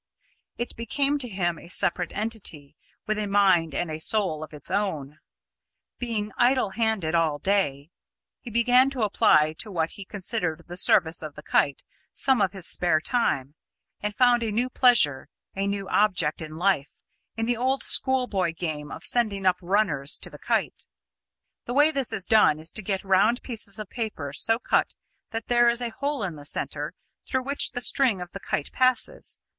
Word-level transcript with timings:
It 0.57 0.75
became 0.75 1.19
to 1.19 1.29
him 1.29 1.59
a 1.59 1.67
separate 1.69 2.11
entity, 2.17 2.75
with 3.05 3.19
a 3.19 3.27
mind 3.27 3.75
and 3.75 3.91
a 3.91 3.99
soul 3.99 4.43
of 4.43 4.51
its 4.51 4.71
own. 4.71 5.19
Being 5.99 6.31
idle 6.39 6.71
handed 6.71 7.13
all 7.13 7.37
day, 7.37 7.91
he 8.39 8.49
began 8.49 8.89
to 8.89 9.03
apply 9.03 9.53
to 9.59 9.71
what 9.71 9.91
he 9.91 10.05
considered 10.05 10.63
the 10.65 10.75
service 10.75 11.21
of 11.21 11.35
the 11.35 11.43
kite 11.43 11.83
some 12.15 12.41
of 12.41 12.51
his 12.53 12.65
spare 12.65 12.99
time, 12.99 13.53
and 13.99 14.15
found 14.15 14.41
a 14.41 14.49
new 14.51 14.71
pleasure 14.71 15.29
a 15.55 15.67
new 15.67 15.87
object 15.89 16.41
in 16.41 16.57
life 16.57 16.99
in 17.37 17.45
the 17.45 17.55
old 17.57 17.83
schoolboy 17.83 18.55
game 18.55 18.91
of 18.91 19.05
sending 19.05 19.45
up 19.45 19.57
"runners" 19.61 20.17
to 20.17 20.31
the 20.31 20.39
kite. 20.39 20.87
The 21.65 21.75
way 21.75 21.91
this 21.91 22.11
is 22.11 22.25
done 22.25 22.57
is 22.57 22.71
to 22.71 22.81
get 22.81 23.03
round 23.03 23.43
pieces 23.43 23.77
of 23.77 23.87
paper 23.91 24.33
so 24.33 24.57
cut 24.57 24.95
that 25.29 25.45
there 25.45 25.69
is 25.69 25.79
a 25.79 25.91
hole 25.91 26.23
in 26.23 26.37
the 26.37 26.45
centre, 26.47 26.95
through 27.27 27.43
which 27.43 27.73
the 27.73 27.81
string 27.81 28.19
of 28.19 28.31
the 28.31 28.39
kite 28.39 28.71
passes. 28.71 29.39